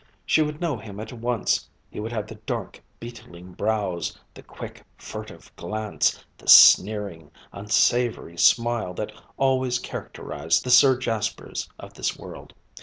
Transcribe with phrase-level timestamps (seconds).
[0.25, 4.83] She would know him at once; he would have the dark beetling brows, the quick,
[4.97, 12.55] furtive glance, the sneering, unsavoury smile that always characterised the Sir Jaspers of this world.